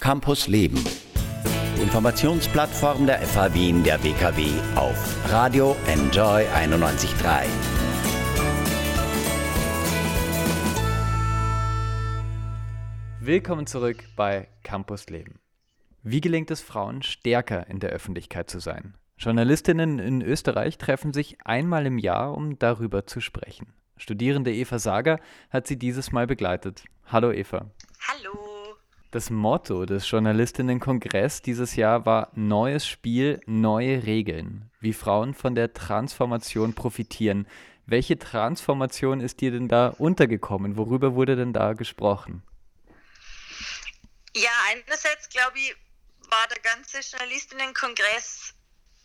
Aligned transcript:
Campus 0.00 0.48
Leben. 0.48 0.82
Informationsplattform 1.78 3.04
der 3.04 3.20
FH 3.20 3.52
Wien 3.52 3.84
der 3.84 4.02
WKW 4.02 4.48
auf 4.74 5.30
Radio 5.30 5.76
Enjoy 5.86 6.42
91.3. 6.46 7.44
Willkommen 13.20 13.66
zurück 13.66 14.04
bei 14.16 14.48
Campus 14.62 15.10
Leben. 15.10 15.38
Wie 16.02 16.22
gelingt 16.22 16.50
es 16.50 16.62
Frauen, 16.62 17.02
stärker 17.02 17.66
in 17.66 17.78
der 17.78 17.90
Öffentlichkeit 17.90 18.48
zu 18.48 18.58
sein? 18.58 18.94
Journalistinnen 19.18 19.98
in 19.98 20.22
Österreich 20.22 20.78
treffen 20.78 21.12
sich 21.12 21.36
einmal 21.44 21.84
im 21.84 21.98
Jahr, 21.98 22.34
um 22.34 22.58
darüber 22.58 23.06
zu 23.06 23.20
sprechen. 23.20 23.74
Studierende 23.98 24.50
Eva 24.50 24.78
Sager 24.78 25.20
hat 25.50 25.66
sie 25.66 25.78
dieses 25.78 26.10
Mal 26.10 26.26
begleitet. 26.26 26.84
Hallo 27.04 27.30
Eva. 27.30 27.70
Hallo. 28.08 28.49
Das 29.12 29.28
Motto 29.28 29.86
des 29.86 30.08
Journalistinnenkongress 30.08 31.42
dieses 31.42 31.74
Jahr 31.74 32.06
war 32.06 32.30
Neues 32.36 32.86
Spiel, 32.86 33.40
neue 33.44 34.06
Regeln. 34.06 34.70
Wie 34.78 34.92
Frauen 34.92 35.34
von 35.34 35.56
der 35.56 35.72
Transformation 35.72 36.76
profitieren. 36.76 37.48
Welche 37.86 38.20
Transformation 38.20 39.20
ist 39.20 39.40
dir 39.40 39.50
denn 39.50 39.66
da 39.66 39.88
untergekommen? 39.88 40.76
Worüber 40.76 41.16
wurde 41.16 41.34
denn 41.34 41.52
da 41.52 41.72
gesprochen? 41.72 42.44
Ja, 44.36 44.52
einerseits 44.68 45.28
glaube 45.28 45.58
ich, 45.58 45.74
war 46.30 46.46
der 46.46 46.62
ganze 46.62 47.00
Journalistinnenkongress 47.00 48.54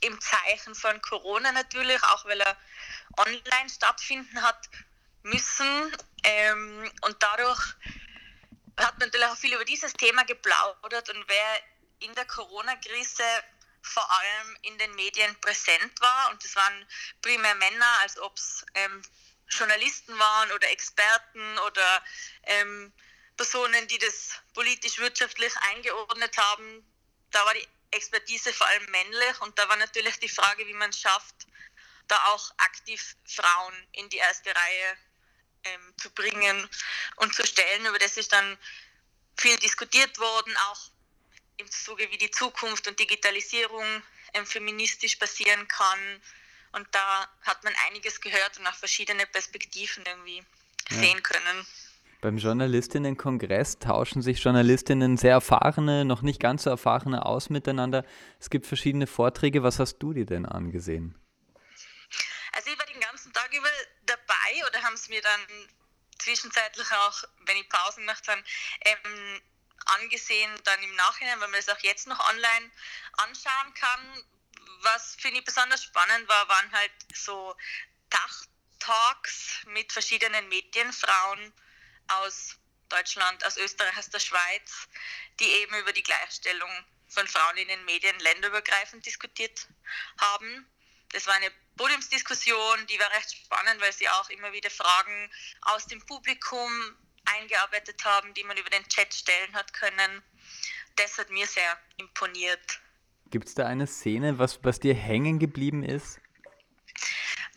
im 0.00 0.18
Zeichen 0.18 0.74
von 0.74 0.98
Corona 1.02 1.52
natürlich, 1.52 2.02
auch 2.04 2.24
weil 2.24 2.40
er 2.40 2.56
online 3.18 3.68
stattfinden 3.68 4.40
hat 4.40 4.70
müssen. 5.24 5.92
Ähm, 6.24 6.90
und 7.02 7.16
dadurch 7.20 7.74
hat 8.86 8.98
natürlich 8.98 9.26
auch 9.26 9.36
viel 9.36 9.54
über 9.54 9.64
dieses 9.64 9.92
Thema 9.92 10.24
geplaudert 10.24 11.08
und 11.10 11.24
wer 11.28 11.62
in 12.00 12.14
der 12.14 12.24
Corona-Krise 12.26 13.24
vor 13.82 14.10
allem 14.10 14.56
in 14.62 14.78
den 14.78 14.94
Medien 14.94 15.38
präsent 15.40 16.00
war, 16.00 16.30
und 16.30 16.44
das 16.44 16.54
waren 16.56 16.86
primär 17.22 17.54
Männer, 17.54 17.98
als 18.02 18.18
ob 18.18 18.36
es 18.36 18.64
ähm, 18.74 19.02
Journalisten 19.48 20.18
waren 20.18 20.52
oder 20.52 20.70
Experten 20.70 21.58
oder 21.58 22.04
ähm, 22.44 22.92
Personen, 23.36 23.88
die 23.88 23.98
das 23.98 24.32
politisch-wirtschaftlich 24.54 25.52
eingeordnet 25.72 26.36
haben, 26.36 26.84
da 27.30 27.44
war 27.44 27.54
die 27.54 27.66
Expertise 27.90 28.52
vor 28.52 28.66
allem 28.66 28.84
männlich 28.90 29.40
und 29.40 29.58
da 29.58 29.68
war 29.68 29.76
natürlich 29.76 30.18
die 30.18 30.28
Frage, 30.28 30.66
wie 30.66 30.74
man 30.74 30.90
es 30.90 31.00
schafft, 31.00 31.46
da 32.06 32.16
auch 32.26 32.50
aktiv 32.58 33.16
Frauen 33.24 33.88
in 33.92 34.08
die 34.08 34.18
erste 34.18 34.54
Reihe 34.54 34.98
ähm, 35.64 35.94
zu 35.96 36.10
bringen 36.10 36.68
und 37.16 37.34
zu 37.34 37.46
stellen. 37.46 37.86
Über 37.86 37.98
das 37.98 38.16
ist 38.16 38.32
dann 38.32 38.58
viel 39.36 39.56
diskutiert 39.58 40.18
worden, 40.18 40.54
auch 40.70 40.90
im 41.58 41.70
Zuge, 41.70 42.10
wie 42.10 42.18
die 42.18 42.30
Zukunft 42.30 42.88
und 42.88 42.98
Digitalisierung 42.98 43.84
ähm, 44.34 44.46
feministisch 44.46 45.16
passieren 45.16 45.66
kann. 45.68 45.98
Und 46.72 46.86
da 46.92 47.28
hat 47.42 47.64
man 47.64 47.74
einiges 47.88 48.20
gehört 48.20 48.58
und 48.58 48.66
auch 48.66 48.74
verschiedene 48.74 49.26
Perspektiven 49.26 50.04
irgendwie 50.06 50.42
ja. 50.90 50.98
sehen 50.98 51.22
können. 51.22 51.66
Beim 52.20 52.36
Journalistinnenkongress 52.36 53.78
tauschen 53.78 54.20
sich 54.20 54.44
Journalistinnen 54.44 55.16
sehr 55.16 55.32
erfahrene, 55.32 56.04
noch 56.04 56.20
nicht 56.20 56.38
ganz 56.38 56.64
so 56.64 56.70
erfahrene 56.70 57.24
aus 57.24 57.48
miteinander. 57.48 58.04
Es 58.38 58.50
gibt 58.50 58.66
verschiedene 58.66 59.06
Vorträge. 59.06 59.62
Was 59.62 59.78
hast 59.78 59.98
du 59.98 60.12
dir 60.12 60.26
denn 60.26 60.44
angesehen? 60.44 61.14
Also 62.52 62.70
ich 62.70 62.78
war 62.78 62.86
den 62.86 63.00
ganzen 63.00 63.32
Tag 63.32 63.48
über 63.56 63.68
dabei 64.10 64.66
oder 64.66 64.82
haben 64.82 64.94
es 64.94 65.08
mir 65.08 65.22
dann 65.22 65.68
zwischenzeitlich 66.18 66.90
auch, 66.92 67.24
wenn 67.46 67.56
ich 67.56 67.68
Pausen 67.68 68.00
gemacht 68.00 68.26
habe, 68.28 68.42
ähm, 68.82 69.42
angesehen, 69.86 70.52
dann 70.64 70.82
im 70.82 70.94
Nachhinein, 70.94 71.40
weil 71.40 71.48
man 71.48 71.60
das 71.60 71.74
auch 71.74 71.82
jetzt 71.82 72.06
noch 72.06 72.20
online 72.28 72.70
anschauen 73.12 73.74
kann. 73.74 74.24
Was 74.82 75.16
finde 75.18 75.38
ich 75.40 75.44
besonders 75.44 75.82
spannend 75.82 76.28
war, 76.28 76.48
waren 76.48 76.72
halt 76.72 76.92
so 77.14 77.56
Dachtalks 78.10 79.64
mit 79.66 79.92
verschiedenen 79.92 80.48
Medienfrauen 80.48 81.52
aus 82.08 82.56
Deutschland, 82.88 83.44
aus 83.44 83.56
Österreich, 83.56 83.96
aus 83.96 84.10
der 84.10 84.20
Schweiz, 84.20 84.88
die 85.38 85.48
eben 85.48 85.74
über 85.76 85.92
die 85.92 86.02
Gleichstellung 86.02 86.70
von 87.08 87.26
Frauen 87.26 87.56
in 87.56 87.68
den 87.68 87.84
Medien 87.84 88.18
länderübergreifend 88.20 89.04
diskutiert 89.04 89.66
haben. 90.18 90.66
Das 91.12 91.26
war 91.26 91.34
eine 91.34 91.50
Podiumsdiskussion, 91.80 92.86
die 92.88 92.98
war 92.98 93.10
recht 93.12 93.34
spannend, 93.34 93.80
weil 93.80 93.92
sie 93.94 94.06
auch 94.06 94.28
immer 94.28 94.52
wieder 94.52 94.68
Fragen 94.68 95.30
aus 95.62 95.86
dem 95.86 96.04
Publikum 96.04 96.70
eingearbeitet 97.24 98.04
haben, 98.04 98.34
die 98.34 98.44
man 98.44 98.58
über 98.58 98.68
den 98.68 98.86
Chat 98.88 99.14
stellen 99.14 99.54
hat 99.54 99.72
können. 99.72 100.22
Das 100.96 101.16
hat 101.16 101.30
mir 101.30 101.46
sehr 101.46 101.80
imponiert. 101.96 102.80
Gibt 103.30 103.48
es 103.48 103.54
da 103.54 103.66
eine 103.66 103.86
Szene, 103.86 104.38
was, 104.38 104.62
was 104.62 104.78
dir 104.78 104.94
hängen 104.94 105.38
geblieben 105.38 105.82
ist? 105.82 106.18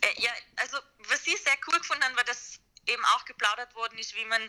Äh, 0.00 0.22
ja, 0.22 0.30
also 0.56 0.78
was 1.10 1.26
ich 1.26 1.36
sehr 1.42 1.58
cool 1.66 1.78
gefunden 1.78 2.04
habe, 2.04 2.16
war, 2.16 2.24
dass 2.24 2.60
eben 2.86 3.04
auch 3.16 3.26
geplaudert 3.26 3.74
worden 3.74 3.98
ist, 3.98 4.16
wie 4.16 4.24
man 4.24 4.40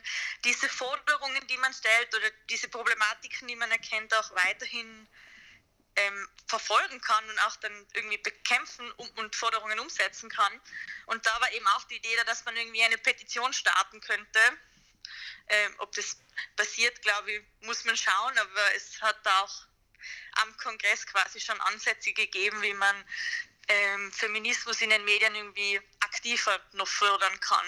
diese 0.46 0.70
Forderungen, 0.70 1.46
die 1.48 1.58
man 1.58 1.74
stellt 1.74 2.16
oder 2.16 2.32
diese 2.50 2.70
Problematiken, 2.70 3.50
die 3.50 3.58
man 3.58 3.72
erkennt, 3.72 4.14
auch 4.16 4.36
weiterhin 4.36 5.08
ähm, 5.96 6.30
verfolgen 6.48 7.00
kann 7.02 7.24
und 7.30 7.40
auch 7.40 7.56
dann 7.58 7.86
irgendwie 7.94 8.18
bekämpfen 8.18 8.90
und, 8.94 9.18
und, 9.18 9.36
Forderungen 9.36 9.80
umsetzen 9.80 10.30
kann. 10.30 10.54
Und 11.08 11.26
da 11.26 11.42
war 11.42 11.52
eben 11.54 11.68
auch 11.68 11.84
die 11.86 11.96
Idee, 11.96 12.16
dass 12.26 12.46
man 12.46 12.56
irgendwie 12.56 12.84
eine 12.84 12.98
Petition 12.98 13.52
starten 13.54 14.02
könnte. 14.02 14.40
Ähm, 15.48 15.76
ob 15.78 15.94
das 15.94 16.18
passiert, 16.56 17.02
glaube 17.02 17.32
ich, 17.32 17.42
muss 17.62 17.86
man 17.86 17.96
schauen, 17.96 18.38
aber 18.38 18.76
es 18.76 19.02
hat 19.02 19.18
da 19.24 19.42
auch 19.42 19.66
am 20.44 20.58
Kongress 20.58 21.06
quasi 21.06 21.40
schon 21.40 21.60
Ansätze 21.62 22.14
gegeben, 22.14 22.62
wie 22.62 22.74
man 22.74 22.96
ähm, 23.68 24.12
Feminismus 24.12 24.82
in 24.82 24.90
den 24.90 25.04
Medien 25.06 25.34
irgendwie 25.36 25.80
aktiver 26.02 26.60
noch 26.74 26.88
fördern 26.88 27.40
kann. 27.40 27.66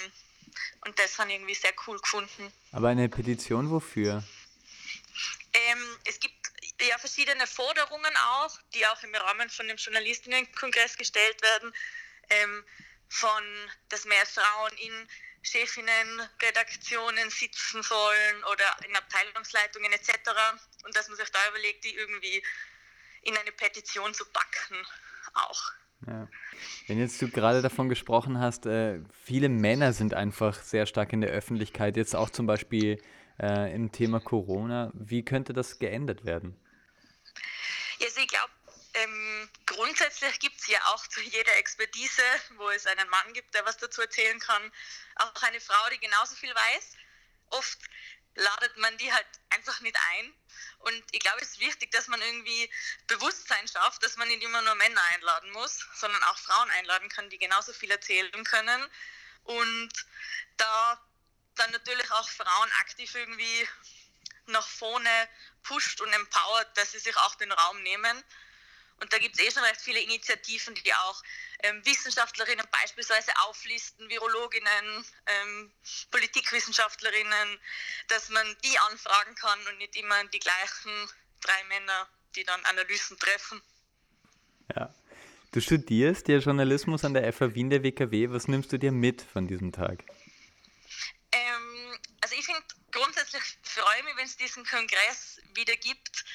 Und 0.81 0.97
das 0.99 1.17
habe 1.17 1.29
ich 1.29 1.35
irgendwie 1.35 1.55
sehr 1.55 1.73
cool 1.87 1.99
gefunden. 1.99 2.51
Aber 2.71 2.89
eine 2.89 3.09
Petition 3.09 3.69
wofür? 3.69 4.23
Ähm, 5.53 5.97
es 6.05 6.19
gibt 6.19 6.46
ja 6.81 6.97
verschiedene 6.97 7.47
Forderungen 7.47 8.15
auch, 8.17 8.59
die 8.73 8.85
auch 8.87 9.01
im 9.03 9.15
Rahmen 9.15 9.49
von 9.49 9.67
dem 9.67 9.77
Journalistinnenkongress 9.77 10.97
gestellt 10.97 11.41
werden, 11.41 11.73
ähm, 12.29 12.63
von, 13.09 13.43
dass 13.89 14.05
mehr 14.05 14.25
Frauen 14.25 14.73
in 14.77 15.07
Chefinnen, 15.41 16.21
Redaktionen 16.41 17.29
sitzen 17.29 17.81
sollen 17.81 18.43
oder 18.51 18.85
in 18.87 18.95
Abteilungsleitungen 18.95 19.91
etc. 19.93 20.11
Und 20.83 20.95
dass 20.95 21.07
man 21.07 21.17
sich 21.17 21.29
da 21.29 21.39
überlegt, 21.49 21.83
die 21.85 21.95
irgendwie 21.95 22.43
in 23.21 23.37
eine 23.37 23.51
Petition 23.51 24.13
zu 24.13 24.25
packen 24.25 24.85
auch. 25.33 25.71
Ja. 26.05 26.27
Wenn 26.87 26.99
jetzt 26.99 27.21
du 27.21 27.29
gerade 27.29 27.61
davon 27.61 27.89
gesprochen 27.89 28.39
hast, 28.39 28.65
äh, 28.65 28.99
viele 29.25 29.49
Männer 29.49 29.93
sind 29.93 30.13
einfach 30.13 30.61
sehr 30.61 30.85
stark 30.85 31.11
in 31.11 31.21
der 31.21 31.31
Öffentlichkeit, 31.31 31.97
jetzt 31.97 32.15
auch 32.15 32.29
zum 32.29 32.45
Beispiel 32.45 33.01
äh, 33.39 33.73
im 33.73 33.91
Thema 33.91 34.19
Corona. 34.19 34.91
Wie 34.93 35.25
könnte 35.25 35.53
das 35.53 35.79
geändert 35.79 36.23
werden? 36.23 36.55
Ja, 37.99 38.05
also 38.05 38.21
ich 38.21 38.27
glaube, 38.27 38.51
ähm, 38.93 39.49
grundsätzlich 39.65 40.16
gibt 40.39 40.59
es 40.59 40.67
ja 40.67 40.83
auch 40.87 41.05
zu 41.07 41.21
jeder 41.21 41.55
Expertise, 41.57 42.23
wo 42.51 42.69
es 42.69 42.85
einen 42.85 43.09
Mann 43.09 43.33
gibt, 43.33 43.53
der 43.53 43.65
was 43.65 43.77
dazu 43.77 44.01
erzählen 44.01 44.39
kann, 44.39 44.71
auch 45.15 45.41
eine 45.43 45.61
Frau, 45.61 45.89
die 45.89 45.99
genauso 45.99 46.35
viel 46.35 46.53
weiß. 46.53 46.93
Oft 47.49 47.79
ladet 48.35 48.77
man 48.77 48.97
die 48.97 49.11
halt 49.11 49.27
einfach 49.49 49.79
nicht 49.81 49.97
ein. 50.11 50.33
Und 50.79 51.03
ich 51.11 51.19
glaube, 51.19 51.41
es 51.41 51.51
ist 51.51 51.59
wichtig, 51.59 51.91
dass 51.91 52.07
man 52.07 52.21
irgendwie 52.21 52.71
Bewusstsein 53.07 53.67
schafft, 53.67 54.03
dass 54.03 54.15
man 54.15 54.27
nicht 54.27 54.43
immer 54.43 54.61
nur 54.61 54.75
Männer 54.75 55.01
einladen 55.13 55.51
muss, 55.51 55.85
sondern 55.95 56.21
auch 56.23 56.37
Frauen 56.37 56.69
einladen 56.71 57.09
kann, 57.09 57.29
die 57.29 57.39
genauso 57.39 57.73
viel 57.73 57.91
erzählen 57.91 58.43
können. 58.43 58.89
Und 59.43 59.91
da 60.57 61.01
dann 61.55 61.71
natürlich 61.71 62.11
auch 62.11 62.29
Frauen 62.29 62.71
aktiv 62.79 63.15
irgendwie 63.15 63.67
nach 64.45 64.67
vorne 64.67 65.29
pusht 65.63 65.99
und 66.01 66.13
empowert, 66.13 66.77
dass 66.77 66.91
sie 66.91 66.99
sich 66.99 67.15
auch 67.17 67.35
den 67.35 67.51
Raum 67.51 67.81
nehmen. 67.83 68.23
Und 68.99 69.13
da 69.13 69.19
gibt 69.19 69.39
es 69.39 69.45
eh 69.45 69.51
schon 69.51 69.63
recht 69.63 69.81
viele 69.81 69.99
Initiativen, 69.99 70.73
die 70.75 70.93
auch 70.93 71.23
ähm, 71.63 71.85
Wissenschaftlerinnen 71.85 72.65
beispielsweise 72.71 73.31
auflisten, 73.47 74.09
Virologinnen, 74.09 75.05
ähm, 75.27 75.71
Politikwissenschaftlerinnen, 76.11 77.59
dass 78.07 78.29
man 78.29 78.55
die 78.63 78.77
anfragen 78.91 79.35
kann 79.35 79.59
und 79.67 79.77
nicht 79.77 79.95
immer 79.95 80.23
die 80.25 80.39
gleichen 80.39 80.91
drei 81.41 81.63
Männer, 81.65 82.07
die 82.35 82.43
dann 82.43 82.63
Analysen 82.65 83.17
treffen. 83.19 83.61
Ja. 84.75 84.93
Du 85.51 85.61
studierst 85.61 86.27
ja 86.27 86.39
Journalismus 86.39 87.05
an 87.05 87.13
der 87.13 87.31
FH 87.31 87.55
Wien 87.55 87.69
der 87.69 87.83
WKW. 87.83 88.29
Was 88.31 88.47
nimmst 88.47 88.71
du 88.73 88.77
dir 88.77 88.91
mit 88.91 89.21
von 89.21 89.47
diesem 89.47 89.71
Tag? 89.71 90.03
Ähm, 91.31 91.97
also 92.21 92.35
ich 92.37 92.45
finde 92.45 92.61
grundsätzlich 92.91 93.43
freue 93.63 94.03
mich, 94.03 94.17
wenn 94.17 94.25
es 94.25 94.37
diesen 94.37 94.65
Kongress 94.65 95.39
wieder 95.53 95.75
gibt 95.75 96.25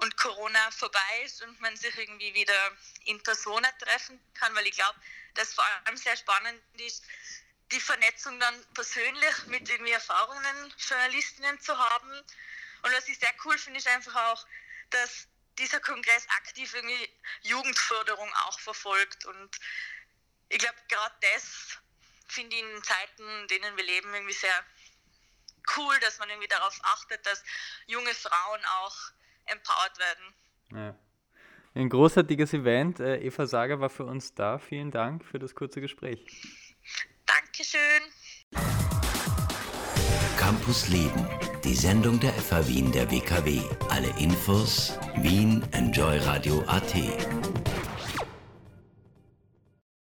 und 0.00 0.16
Corona 0.16 0.70
vorbei 0.70 1.22
ist 1.24 1.42
und 1.42 1.60
man 1.60 1.76
sich 1.76 1.96
irgendwie 1.96 2.32
wieder 2.34 2.72
in 3.04 3.22
Persona 3.22 3.70
treffen 3.72 4.20
kann, 4.34 4.54
weil 4.54 4.66
ich 4.66 4.74
glaube, 4.74 4.98
dass 5.34 5.54
vor 5.54 5.64
allem 5.64 5.96
sehr 5.96 6.16
spannend 6.16 6.60
ist, 6.74 7.04
die 7.72 7.80
Vernetzung 7.80 8.38
dann 8.40 8.64
persönlich 8.74 9.46
mit 9.46 9.68
irgendwie 9.68 9.92
erfahrenen 9.92 10.74
Journalistinnen 10.78 11.60
zu 11.60 11.76
haben 11.76 12.24
Und 12.82 12.92
was 12.92 13.08
ich 13.08 13.18
sehr 13.18 13.34
cool 13.44 13.58
finde, 13.58 13.78
ist 13.78 13.88
einfach 13.88 14.14
auch, 14.14 14.46
dass 14.90 15.26
dieser 15.58 15.80
Kongress 15.80 16.26
aktiv 16.36 16.72
irgendwie 16.74 17.10
Jugendförderung 17.42 18.32
auch 18.46 18.58
verfolgt. 18.60 19.24
Und 19.26 19.58
ich 20.48 20.58
glaube, 20.58 20.78
gerade 20.88 21.14
das 21.20 21.78
finde 22.28 22.56
ich 22.56 22.62
in 22.62 22.84
Zeiten, 22.84 23.40
in 23.40 23.48
denen 23.48 23.76
wir 23.76 23.84
leben, 23.84 24.14
irgendwie 24.14 24.34
sehr 24.34 24.64
cool, 25.76 25.98
dass 26.00 26.18
man 26.18 26.30
irgendwie 26.30 26.48
darauf 26.48 26.78
achtet, 26.84 27.26
dass 27.26 27.42
junge 27.86 28.14
Frauen 28.14 28.64
auch 28.64 28.96
empowered 29.50 29.98
werden. 29.98 30.34
Ja. 30.74 30.98
Ein 31.74 31.88
großartiges 31.88 32.54
Event. 32.54 33.00
Äh, 33.00 33.18
Eva 33.18 33.46
Sager 33.46 33.80
war 33.80 33.90
für 33.90 34.04
uns 34.04 34.34
da. 34.34 34.58
Vielen 34.58 34.90
Dank 34.90 35.24
für 35.24 35.38
das 35.38 35.54
kurze 35.54 35.80
Gespräch. 35.80 36.24
Dankeschön. 37.26 38.02
Campus 40.36 40.88
Leben, 40.88 41.26
die 41.62 41.74
Sendung 41.74 42.18
der 42.20 42.32
FH 42.32 42.68
Wien 42.68 42.92
der 42.92 43.10
WKW. 43.10 43.60
Alle 43.90 44.08
Infos 44.18 44.98
Wien 45.16 45.62
Enjoy 45.72 46.18
Radio 46.18 46.62
AT. 46.66 46.94